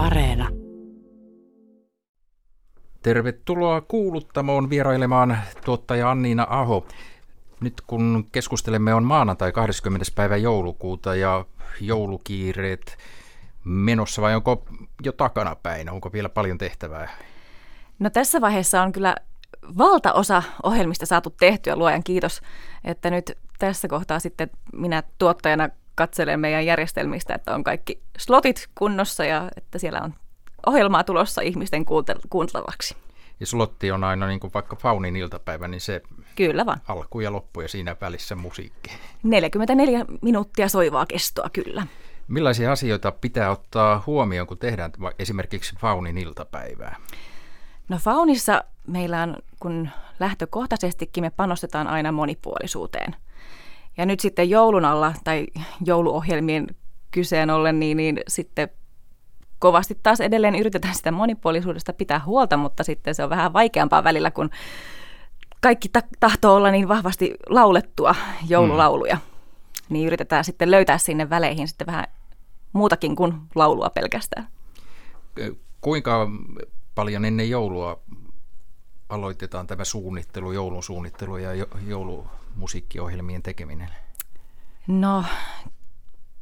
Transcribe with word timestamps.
Areena. 0.00 0.48
Tervetuloa 3.02 3.80
kuuluttamoon 3.80 4.70
vierailemaan 4.70 5.38
tuottaja 5.64 6.10
Anniina 6.10 6.46
Aho. 6.50 6.86
Nyt 7.60 7.80
kun 7.86 8.28
keskustelemme 8.32 8.94
on 8.94 9.04
maanantai 9.04 9.52
20. 9.52 10.06
päivä 10.14 10.36
joulukuuta 10.36 11.14
ja 11.14 11.44
joulukiireet 11.80 12.98
menossa 13.64 14.22
vai 14.22 14.34
onko 14.34 14.64
jo 15.04 15.12
takana 15.12 15.56
päin? 15.56 15.90
Onko 15.90 16.12
vielä 16.12 16.28
paljon 16.28 16.58
tehtävää? 16.58 17.08
No 17.98 18.10
tässä 18.10 18.40
vaiheessa 18.40 18.82
on 18.82 18.92
kyllä 18.92 19.14
valtaosa 19.78 20.42
ohjelmista 20.62 21.06
saatu 21.06 21.30
tehtyä, 21.30 21.76
luojan 21.76 22.04
kiitos, 22.04 22.40
että 22.84 23.10
nyt 23.10 23.38
tässä 23.58 23.88
kohtaa 23.88 24.18
sitten 24.18 24.50
minä 24.72 25.02
tuottajana 25.18 25.68
katselen 26.00 26.40
meidän 26.40 26.66
järjestelmistä, 26.66 27.34
että 27.34 27.54
on 27.54 27.64
kaikki 27.64 28.02
slotit 28.18 28.68
kunnossa 28.74 29.24
ja 29.24 29.48
että 29.56 29.78
siellä 29.78 30.00
on 30.00 30.14
ohjelmaa 30.66 31.04
tulossa 31.04 31.40
ihmisten 31.40 31.84
kuuntelavaksi. 32.30 32.96
Ja 33.40 33.46
slotti 33.46 33.90
on 33.90 34.04
aina 34.04 34.26
niin 34.26 34.40
kuin 34.40 34.50
vaikka 34.54 34.76
Faunin 34.76 35.16
iltapäivä, 35.16 35.68
niin 35.68 35.80
se 35.80 36.02
kyllä 36.36 36.66
vaan. 36.66 36.80
alku 36.88 37.20
ja 37.20 37.32
loppu 37.32 37.60
ja 37.60 37.68
siinä 37.68 37.96
välissä 38.00 38.34
musiikki. 38.34 38.90
44 39.22 40.04
minuuttia 40.22 40.68
soivaa 40.68 41.06
kestoa, 41.06 41.50
kyllä. 41.52 41.86
Millaisia 42.28 42.72
asioita 42.72 43.12
pitää 43.12 43.50
ottaa 43.50 44.02
huomioon, 44.06 44.46
kun 44.46 44.58
tehdään 44.58 44.92
esimerkiksi 45.18 45.76
Faunin 45.76 46.18
iltapäivää? 46.18 46.96
No 47.88 47.98
Faunissa 47.98 48.64
meillä 48.86 49.22
on, 49.22 49.36
kun 49.60 49.88
lähtökohtaisestikin 50.20 51.24
me 51.24 51.30
panostetaan 51.30 51.86
aina 51.86 52.12
monipuolisuuteen. 52.12 53.16
Ja 54.00 54.06
nyt 54.06 54.20
sitten 54.20 54.50
joulun 54.50 54.84
alla 54.84 55.14
tai 55.24 55.46
jouluohjelmien 55.84 56.66
kyseen 57.10 57.50
ollen, 57.50 57.80
niin, 57.80 57.96
niin 57.96 58.20
sitten 58.28 58.68
kovasti 59.58 59.98
taas 60.02 60.20
edelleen 60.20 60.54
yritetään 60.54 60.94
sitä 60.94 61.12
monipuolisuudesta 61.12 61.92
pitää 61.92 62.20
huolta, 62.26 62.56
mutta 62.56 62.84
sitten 62.84 63.14
se 63.14 63.24
on 63.24 63.30
vähän 63.30 63.52
vaikeampaa 63.52 64.04
välillä, 64.04 64.30
kun 64.30 64.50
kaikki 65.60 65.88
ta- 65.88 66.02
tahtoo 66.20 66.54
olla 66.54 66.70
niin 66.70 66.88
vahvasti 66.88 67.34
laulettua 67.48 68.14
joululauluja. 68.48 69.14
Mm. 69.14 69.20
Niin 69.88 70.06
yritetään 70.06 70.44
sitten 70.44 70.70
löytää 70.70 70.98
sinne 70.98 71.30
väleihin 71.30 71.68
sitten 71.68 71.86
vähän 71.86 72.04
muutakin 72.72 73.16
kuin 73.16 73.34
laulua 73.54 73.90
pelkästään. 73.90 74.48
Kuinka 75.80 76.30
paljon 76.94 77.24
ennen 77.24 77.50
joulua 77.50 78.00
aloitetaan 79.08 79.66
tämä 79.66 79.84
suunnittelu, 79.84 80.52
joulun 80.52 80.82
suunnittelu 80.82 81.36
ja 81.36 81.66
joulumusiikkiohjelmien 82.50 83.42
tekeminen? 83.42 83.88
No, 84.86 85.24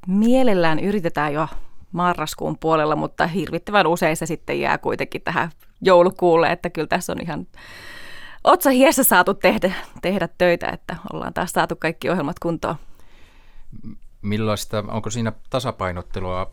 mielellään 0.07 0.79
yritetään 0.79 1.33
jo 1.33 1.49
marraskuun 1.93 2.59
puolella, 2.59 2.97
mutta 2.97 3.27
hirvittävän 3.27 3.87
usein 3.87 4.17
se 4.17 4.27
sitten 4.27 4.61
jää 4.61 4.79
kuitenkin 4.79 5.23
tähän 5.23 5.51
joulukuulle, 5.81 6.53
että 6.53 6.71
kyllä 6.71 6.89
tässä 6.89 7.13
on 7.13 7.21
ihan 7.21 7.47
otsa 8.45 8.71
hiessä 8.71 9.05
saatu 9.05 9.35
tehdä, 9.35 9.73
tehdä 10.03 10.29
töitä, 10.39 10.69
että 10.69 10.97
ollaan 11.13 11.35
taas 11.35 11.51
saatu 11.51 11.77
kaikki 11.77 12.11
ohjelmat 12.11 12.39
kuntoon. 12.39 12.77
Millaista, 14.23 14.85
onko 14.89 15.11
siinä 15.11 15.33
tasapainottelua? 15.51 16.51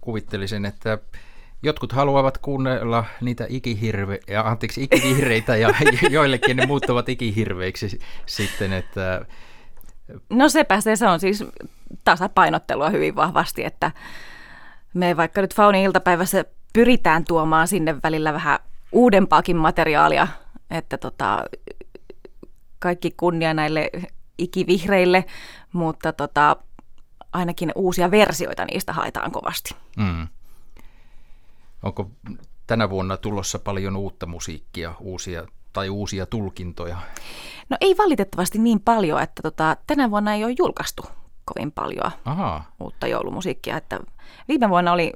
Kuvittelisin, 0.00 0.64
että 0.64 0.98
Jotkut 1.62 1.92
haluavat 1.92 2.38
kuunnella 2.38 3.04
niitä 3.20 3.46
ikihirve, 3.48 4.20
ja, 4.28 4.42
anteeksi, 4.42 4.82
ikivihreitä 4.82 5.56
ja 5.56 5.74
joillekin 6.10 6.56
ne 6.56 6.66
muuttuvat 6.66 7.08
ikihirveiksi 7.08 7.98
sitten, 8.26 8.72
että... 8.72 9.26
No 10.30 10.48
sepä 10.48 10.80
se, 10.80 10.96
se 10.96 11.06
on 11.06 11.20
siis 11.20 11.44
tasapainottelua 12.04 12.90
hyvin 12.90 13.16
vahvasti, 13.16 13.64
että 13.64 13.90
me 14.94 15.16
vaikka 15.16 15.40
nyt 15.40 15.54
Faunin 15.54 15.82
iltapäivässä 15.82 16.44
pyritään 16.72 17.24
tuomaan 17.24 17.68
sinne 17.68 17.96
välillä 18.02 18.32
vähän 18.32 18.58
uudempaakin 18.92 19.56
materiaalia, 19.56 20.28
että 20.70 20.98
tota, 20.98 21.44
kaikki 22.78 23.10
kunnia 23.16 23.54
näille 23.54 23.90
ikivihreille, 24.38 25.24
mutta 25.72 26.12
tota, 26.12 26.56
ainakin 27.32 27.72
uusia 27.74 28.10
versioita 28.10 28.64
niistä 28.64 28.92
haetaan 28.92 29.32
kovasti. 29.32 29.74
Mm. 29.96 30.28
Onko 31.86 32.10
tänä 32.66 32.90
vuonna 32.90 33.16
tulossa 33.16 33.58
paljon 33.58 33.96
uutta 33.96 34.26
musiikkia, 34.26 34.94
uusia 35.00 35.46
tai 35.72 35.88
uusia 35.88 36.26
tulkintoja? 36.26 36.96
No 37.68 37.76
ei 37.80 37.96
valitettavasti 37.98 38.58
niin 38.58 38.80
paljon, 38.80 39.22
että 39.22 39.42
tota, 39.42 39.76
tänä 39.86 40.10
vuonna 40.10 40.34
ei 40.34 40.44
ole 40.44 40.54
julkaistu 40.58 41.02
kovin 41.44 41.72
paljon 41.72 42.12
Aha. 42.24 42.62
uutta 42.80 43.06
joulumusiikkia. 43.06 43.76
Että 43.76 44.00
viime 44.48 44.68
vuonna 44.68 44.92
oli 44.92 45.12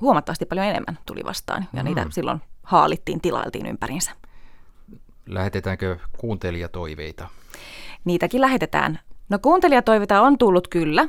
huomattavasti 0.00 0.46
paljon 0.46 0.66
enemmän 0.66 0.98
tuli 1.06 1.20
vastaan 1.24 1.68
ja 1.72 1.82
mm. 1.82 1.84
niitä 1.84 2.06
silloin 2.10 2.40
haalittiin, 2.62 3.20
tilailtiin 3.20 3.66
ympärinsä. 3.66 4.10
Lähetetäänkö 5.26 5.98
kuuntelijatoiveita? 6.18 7.28
Niitäkin 8.04 8.40
lähetetään. 8.40 8.98
No 9.28 9.38
kuuntelijatoiveita 9.38 10.22
on 10.22 10.38
tullut 10.38 10.68
kyllä. 10.68 11.08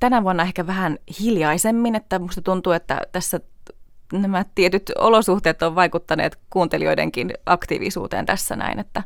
Tänä 0.00 0.22
vuonna 0.22 0.42
ehkä 0.42 0.66
vähän 0.66 0.98
hiljaisemmin, 1.20 1.94
että 1.94 2.18
musta 2.18 2.42
tuntuu, 2.42 2.72
että 2.72 3.00
tässä 3.12 3.40
nämä 4.12 4.44
tietyt 4.54 4.92
olosuhteet 4.98 5.62
on 5.62 5.74
vaikuttaneet 5.74 6.38
kuuntelijoidenkin 6.50 7.34
aktiivisuuteen 7.46 8.26
tässä 8.26 8.56
näin. 8.56 8.78
Että, 8.78 9.02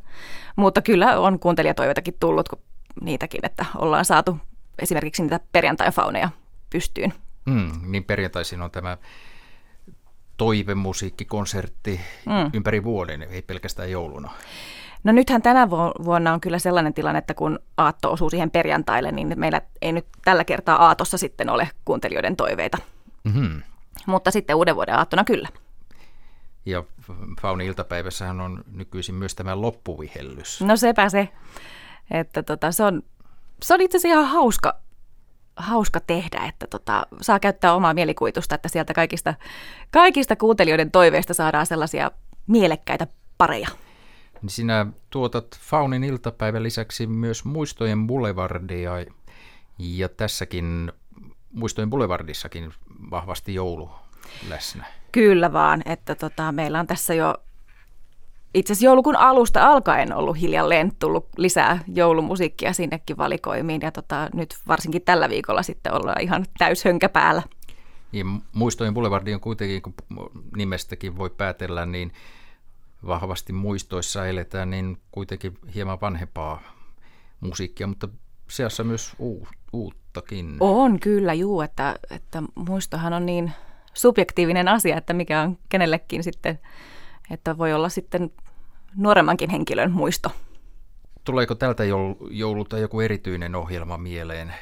mutta 0.57 0.83
kyllä 0.83 1.21
on 1.21 1.39
kuuntelijatoiveitakin 1.39 2.15
tullut, 2.21 2.49
kun 2.49 2.59
niitäkin, 3.01 3.41
että 3.43 3.65
ollaan 3.77 4.05
saatu 4.05 4.39
esimerkiksi 4.79 5.23
niitä 5.23 5.41
perjantai-fauneja 5.53 6.31
pystyyn. 6.71 7.15
Mm, 7.45 7.71
niin 7.87 8.05
perjantaisin 8.05 8.63
on 8.63 8.71
tämä 8.71 8.97
toivemusiikkikonsertti 10.37 12.01
mm. 12.27 12.51
ympäri 12.55 12.85
vuoden, 12.85 13.23
ei 13.23 13.43
pelkästään 13.43 13.91
jouluna. 13.91 14.31
No 15.05 15.13
nythän 15.13 15.43
tänä 15.43 15.71
vuonna 16.05 16.33
on 16.33 16.41
kyllä 16.41 16.59
sellainen 16.59 16.95
tilanne, 16.95 17.19
että 17.19 17.35
kun 17.35 17.59
aatto 17.77 18.13
osuu 18.13 18.31
siihen 18.31 18.51
perjantaille, 18.51 19.13
niin 19.13 19.33
meillä 19.37 19.63
ei 19.83 19.93
nyt 19.93 20.07
tällä 20.25 20.45
kertaa 20.45 20.87
aatossa 20.87 21.19
sitten 21.19 21.51
ole 21.51 21.69
kuuntelijoiden 21.85 22.37
toiveita. 22.37 22.79
Mm-hmm. 23.25 23.63
Mutta 24.07 24.31
sitten 24.31 24.57
uuden 24.57 24.77
vuoden 24.77 24.95
aattona 24.95 25.25
kyllä. 25.25 25.49
Ja 26.67 26.85
Fauni 27.41 27.67
iltapäivässähän 27.67 28.41
on 28.41 28.65
nykyisin 28.73 29.15
myös 29.15 29.35
tämä 29.35 29.61
loppuvihellys. 29.61 30.61
No 30.61 30.77
sepä 30.77 31.09
se. 31.09 31.29
Että 32.11 32.43
tota, 32.43 32.73
se, 32.73 32.85
on, 32.85 33.03
se 33.63 33.75
on 33.75 33.81
itse 33.81 33.99
asiassa 33.99 34.19
ihan 34.19 34.33
hauska, 34.33 34.77
hauska 35.57 36.01
tehdä, 36.01 36.39
että 36.49 36.67
tota, 36.67 37.07
saa 37.21 37.41
käyttää 37.41 37.75
omaa 37.75 37.95
mielikuvitusta, 37.95 38.55
että 38.55 38.69
sieltä 38.69 38.95
kaikista, 38.95 39.35
kaikista 39.91 40.37
kuuntelijoiden 40.37 40.91
toiveista 40.91 41.35
saadaan 41.35 41.67
sellaisia 41.67 42.11
mielekkäitä 42.47 43.07
pareja. 43.39 43.69
Niin 44.43 44.51
sinä 44.51 44.87
tuotat 45.11 45.47
Faunin 45.61 46.05
iltapäivän 46.05 46.63
lisäksi 46.63 47.07
myös 47.07 47.45
Muistojen 47.45 48.07
Boulevardia 48.07 48.93
ja 49.79 50.09
tässäkin 50.09 50.93
Muistojen 51.53 51.91
Boulevardissakin 51.91 52.73
vahvasti 53.11 53.55
joulu 53.55 53.91
läsnä. 54.49 54.85
Kyllä 55.13 55.53
vaan, 55.53 55.83
että 55.85 56.15
tota, 56.15 56.53
meillä 56.53 56.81
on 56.81 56.87
tässä 56.87 57.15
jo 57.15 57.35
itse 58.55 58.73
asiassa 58.73 58.85
joulukuun 58.85 59.17
alusta 59.17 59.67
alkaen 59.67 60.13
ollut 60.13 60.41
hiljalleen 60.41 60.93
tullut 60.99 61.29
lisää 61.37 61.79
joulumusiikkia 61.95 62.73
sinnekin 62.73 63.17
valikoimiin 63.17 63.81
ja 63.81 63.93
tota, 63.93 64.29
nyt 64.35 64.57
varsinkin 64.69 65.03
tällä 65.03 65.29
viikolla 65.29 65.63
sitten 65.63 65.95
ollaan 65.95 66.21
ihan 66.21 66.47
täyshönkä 66.59 67.09
päällä. 67.09 67.43
Ja 68.13 68.25
muistojen 68.53 68.95
Boulevardi 68.95 69.35
on 69.35 69.41
kuitenkin, 69.41 69.83
kun 69.83 69.95
nimestäkin 70.57 71.19
voi 71.19 71.31
päätellä, 71.31 71.87
niin 71.87 72.13
vahvasti 73.07 73.53
muistoissa 73.53 74.27
eletään, 74.27 74.71
niin 74.71 74.99
kuitenkin 75.13 75.59
hieman 75.75 76.01
vanhempaa 76.01 76.63
musiikkia, 77.41 77.87
mutta 77.87 78.09
seassa 78.49 78.85
myös 78.85 79.17
uuttakin. 80.11 80.57
On 80.61 81.01
kyllä, 81.01 81.35
juu, 81.35 81.61
että, 81.61 81.97
että 82.11 82.43
muistohan 82.55 83.13
on 83.13 83.27
niin 83.27 83.53
subjektiivinen 83.95 84.69
asia, 84.69 84.97
että 84.97 85.13
mikä 85.13 85.41
on 85.41 85.59
kenellekin 85.69 86.23
sitten, 86.23 86.59
että 87.31 87.59
voi 87.59 87.73
olla 87.73 87.89
sitten 87.89 88.31
nuoremmankin 88.97 89.51
henkilön 89.51 89.93
muisto. 89.93 90.33
Tuleeko 91.25 91.55
tältä 91.55 91.85
joululta 92.31 92.79
joku 92.79 93.01
erityinen 93.01 93.55
ohjelma 93.55 93.99
mieleen? 93.99 94.55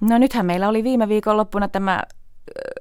No 0.00 0.18
nythän 0.18 0.46
meillä 0.46 0.68
oli 0.68 0.84
viime 0.84 1.08
viikonloppuna 1.08 1.68
tämä 1.68 2.02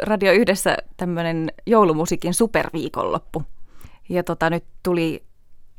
Radio 0.03 0.31
Yhdessä 0.31 0.77
tämmöinen 0.97 1.51
joulumusiikin 1.65 2.33
superviikonloppu. 2.33 3.43
Ja 4.09 4.23
tota, 4.23 4.49
nyt 4.49 4.63
tuli 4.83 5.23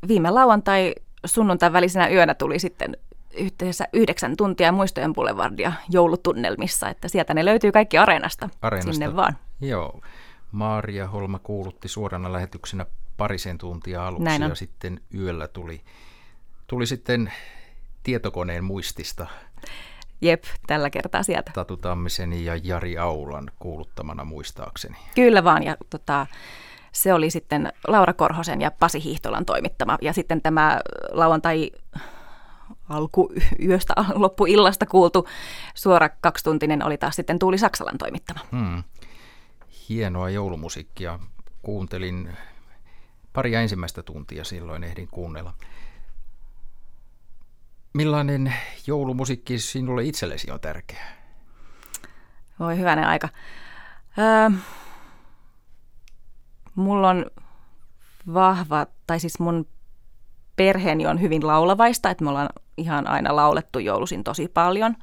viime 0.08 0.31
lauantai 0.31 0.94
sunnuntai 1.26 1.72
välisenä 1.72 2.08
yönä 2.08 2.34
tuli 2.34 2.58
sitten 2.58 2.96
yhteensä 3.37 3.84
yhdeksän 3.93 4.37
tuntia 4.37 4.73
muistojen 4.73 5.12
boulevardia 5.12 5.73
joulutunnelmissa, 5.90 6.88
että 6.88 7.08
sieltä 7.08 7.34
ne 7.34 7.44
löytyy 7.44 7.73
kaikki 7.73 7.99
areenasta, 7.99 8.49
areenasta. 8.62 8.93
sinne 8.93 9.17
vaan. 9.17 9.37
Joo, 9.61 10.00
Maaria 10.52 11.08
Holma 11.08 11.38
kuulutti 11.38 11.88
suorana 11.88 12.32
lähetyksenä 12.32 12.87
parisen 13.17 13.58
tuntia 13.58 14.06
aluksi 14.06 14.43
ja 14.43 14.55
sitten 14.55 15.00
yöllä 15.14 15.49
tuli, 15.49 15.81
tuli 16.67 16.87
sitten 16.87 17.32
tietokoneen 18.02 18.64
muistista. 18.64 19.26
Jep, 20.20 20.44
tällä 20.67 20.90
kertaa 20.90 21.23
sieltä. 21.23 21.50
Tatu 21.55 21.76
Tammisen 21.76 22.44
ja 22.44 22.56
Jari 22.62 22.99
Aulan 22.99 23.50
kuuluttamana 23.58 24.25
muistaakseni. 24.25 24.96
Kyllä 25.14 25.44
vaan, 25.44 25.62
ja 25.62 25.76
tota, 25.90 26.26
se 26.93 27.14
oli 27.14 27.31
sitten 27.31 27.73
Laura 27.88 28.12
Korhosen 28.12 28.61
ja 28.61 28.70
Pasi 28.70 29.05
Hiihtolan 29.05 29.44
toimittama. 29.44 29.99
Ja 30.00 30.12
sitten 30.12 30.43
tämä 30.43 30.81
lauantai 31.12 31.70
alkuyöstä 32.88 33.94
loppuillasta 34.14 34.87
kuultu 34.87 35.29
suora 35.75 36.08
kaksituntinen 36.20 36.84
oli 36.87 36.99
taas 36.99 37.17
sitten 37.17 37.38
Tuuli 37.38 37.58
Saksalan 37.58 37.99
toimittama. 37.99 38.40
Hmm. 38.52 38.82
Hienoa 39.88 40.31
joulumusiikkia. 40.31 41.19
Kuuntelin 41.62 42.37
pari 43.32 43.55
ensimmäistä 43.55 44.02
tuntia 44.02 44.44
silloin 44.44 44.84
ehdin 44.84 45.08
kuunnella. 45.08 45.55
Millainen 47.94 48.55
joulumusiikki 48.87 49.58
sinulle 49.58 50.05
itsellesi 50.05 50.50
on 50.50 50.61
tärkeää? 50.61 51.23
Voi 52.58 52.78
hyvänen 52.78 53.05
aika. 53.05 53.28
Öö, 54.19 54.58
mulla 56.75 57.08
on 57.08 57.26
vahva, 58.35 58.87
tai 59.06 59.20
siis 59.20 59.38
mun 59.38 59.67
perheeni 60.62 61.06
on 61.06 61.20
hyvin 61.20 61.47
laulavaista, 61.47 62.11
että 62.11 62.25
me 62.25 62.31
ollaan 62.31 62.49
ihan 62.76 63.06
aina 63.06 63.37
laulettu 63.37 63.79
joulusin 63.79 64.25
tosi 64.25 64.49
paljon. 64.49 64.97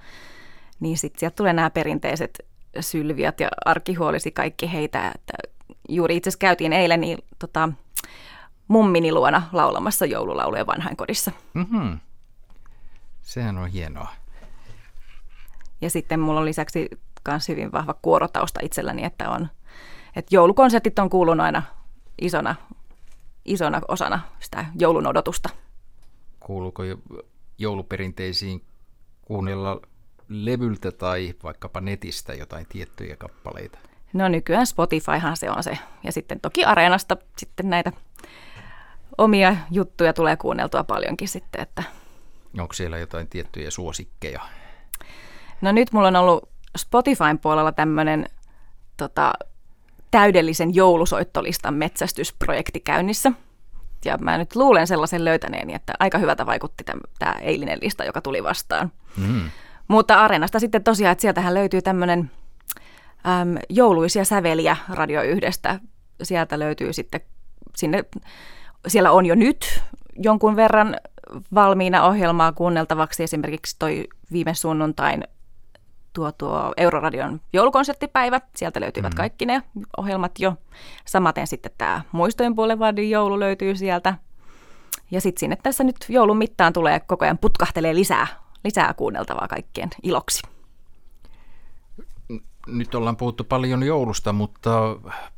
Niin 0.79 0.97
sitten 0.97 1.19
sieltä 1.19 1.35
tulee 1.35 1.53
nämä 1.53 1.69
perinteiset 1.69 2.45
sylviät 2.79 3.39
ja 3.39 3.49
arkihuolisi 3.65 4.31
kaikki 4.31 4.73
heitä. 4.73 5.11
Että 5.15 5.33
juuri 5.89 6.17
itse 6.17 6.29
asiassa 6.29 6.39
käytiin 6.39 6.73
eilen 6.73 7.01
niin, 7.01 7.17
tota, 7.39 7.69
mummini 8.67 9.11
luona 9.11 9.43
laulamassa 9.51 10.05
joululauluja 10.05 10.65
vanhainkodissa. 10.65 11.31
Mm-hmm. 11.53 11.99
Sehän 13.21 13.57
on 13.57 13.67
hienoa. 13.67 14.07
Ja 15.81 15.89
sitten 15.89 16.19
mulla 16.19 16.39
on 16.39 16.45
lisäksi 16.45 16.89
myös 17.27 17.49
hyvin 17.49 17.71
vahva 17.71 17.95
kuorotausta 18.01 18.59
itselläni, 18.63 19.03
että 19.03 19.29
on, 19.29 19.47
että 20.15 20.35
joulukonsertit 20.35 20.99
on 20.99 21.09
kuulunut 21.09 21.45
aina 21.45 21.63
isona, 22.21 22.55
isona 23.49 23.81
osana 23.87 24.19
sitä 24.39 24.65
joulun 24.79 25.07
odotusta. 25.07 25.49
Kuuluuko 26.39 26.83
jouluperinteisiin 27.57 28.63
kuunnella 29.21 29.81
levyltä 30.29 30.91
tai 30.91 31.33
vaikkapa 31.43 31.81
netistä 31.81 32.33
jotain 32.33 32.65
tiettyjä 32.69 33.15
kappaleita? 33.15 33.79
No 34.13 34.27
nykyään 34.27 34.67
Spotifyhan 34.67 35.37
se 35.37 35.49
on 35.49 35.63
se. 35.63 35.77
Ja 36.03 36.11
sitten 36.11 36.39
toki 36.39 36.65
Areenasta 36.65 37.17
sitten 37.37 37.69
näitä 37.69 37.91
omia 39.17 39.55
juttuja 39.71 40.13
tulee 40.13 40.35
kuunneltua 40.35 40.83
paljonkin 40.83 41.27
sitten, 41.27 41.61
että 41.61 41.83
Onko 42.59 42.73
siellä 42.73 42.97
jotain 42.97 43.27
tiettyjä 43.27 43.71
suosikkeja? 43.71 44.41
No 45.61 45.71
nyt 45.71 45.91
mulla 45.91 46.07
on 46.07 46.15
ollut 46.15 46.49
Spotifyn 46.77 47.39
puolella 47.39 47.71
tämmöinen 47.71 48.25
tota, 48.97 49.33
täydellisen 50.11 50.75
joulusoittolistan 50.75 51.73
metsästysprojekti 51.73 52.79
käynnissä. 52.79 53.31
Ja 54.05 54.17
mä 54.17 54.37
nyt 54.37 54.55
luulen 54.55 54.87
sellaisen 54.87 55.25
löytäneeni, 55.25 55.73
että 55.73 55.93
aika 55.99 56.17
hyvältä 56.17 56.45
vaikutti 56.45 56.83
tämä 57.19 57.33
eilinen 57.41 57.79
lista, 57.81 58.03
joka 58.03 58.21
tuli 58.21 58.43
vastaan. 58.43 58.91
Mm. 59.17 59.49
Mutta 59.87 60.21
Areenasta 60.21 60.59
sitten 60.59 60.83
tosiaan, 60.83 61.11
että 61.11 61.21
sieltähän 61.21 61.53
löytyy 61.53 61.81
tämmöinen 61.81 62.31
äm, 63.41 63.57
jouluisia 63.69 64.25
säveliä 64.25 64.77
Radio 64.89 65.21
yhdestä. 65.21 65.79
Sieltä 66.23 66.59
löytyy 66.59 66.93
sitten, 66.93 67.21
sinne, 67.75 68.05
siellä 68.87 69.11
on 69.11 69.25
jo 69.25 69.35
nyt 69.35 69.81
jonkun 70.15 70.55
verran 70.55 70.95
valmiina 71.53 72.05
ohjelmaa 72.05 72.51
kuunneltavaksi. 72.51 73.23
Esimerkiksi 73.23 73.75
toi 73.79 74.07
viime 74.31 74.53
sunnuntain 74.53 75.23
tuo, 76.13 76.31
tuo 76.31 76.73
Euroradion 76.77 77.41
joulukonserttipäivä. 77.53 78.41
Sieltä 78.55 78.79
löytyvät 78.81 79.13
mm. 79.13 79.17
kaikki 79.17 79.45
ne 79.45 79.63
ohjelmat 79.97 80.31
jo. 80.39 80.55
Samaten 81.05 81.47
sitten 81.47 81.71
tämä 81.77 82.01
Muistojen 82.11 82.55
Boulevardin 82.55 83.09
joulu 83.09 83.39
löytyy 83.39 83.75
sieltä. 83.75 84.13
Ja 85.11 85.21
sitten 85.21 85.39
sinne 85.39 85.57
tässä 85.63 85.83
nyt 85.83 85.95
joulun 86.09 86.37
mittaan 86.37 86.73
tulee 86.73 86.99
koko 86.99 87.25
ajan 87.25 87.37
putkahtelee 87.37 87.95
lisää, 87.95 88.27
lisää 88.63 88.93
kuunneltavaa 88.93 89.47
kaikkien 89.47 89.89
iloksi. 90.03 90.41
Nyt 92.67 92.95
ollaan 92.95 93.17
puhuttu 93.17 93.43
paljon 93.43 93.83
joulusta, 93.83 94.33
mutta 94.33 94.71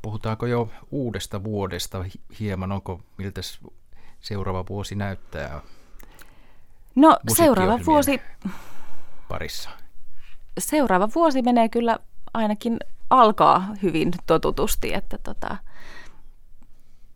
puhutaanko 0.02 0.46
jo 0.46 0.70
uudesta 0.92 1.44
vuodesta 1.44 2.06
hieman? 2.40 2.72
Onko 2.72 3.02
miltä 3.18 3.42
seuraava 4.20 4.66
vuosi 4.70 4.96
näyttää? 4.96 5.62
No 6.96 7.18
seuraava 7.36 7.80
vuosi... 7.86 8.22
Parissa. 9.28 9.70
Seuraava 10.60 11.10
vuosi 11.16 11.42
menee 11.42 11.70
kyllä 11.70 12.00
ainakin 12.34 12.78
alkaa 13.10 13.68
hyvin 13.84 14.12
totutusti, 14.28 14.94
että 14.94 15.18
tota, 15.18 15.58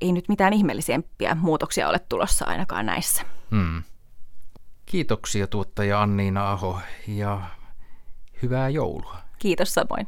ei 0.02 0.12
nyt 0.12 0.30
mitään 0.30 0.54
ihmeellisempiä 0.54 1.36
muutoksia 1.36 1.90
ole 1.90 2.00
tulossa 2.00 2.46
ainakaan 2.46 2.86
näissä. 2.86 3.22
Hmm. 3.52 3.84
Kiitoksia 4.86 5.48
tuottaja 5.48 6.02
Anniina 6.02 6.52
Aho 6.52 6.80
ja 7.08 7.42
hyvää 8.42 8.70
joulua. 8.70 9.18
Kiitos 9.40 9.74
samoin. 9.74 10.08